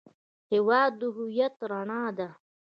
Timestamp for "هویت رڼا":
1.15-2.03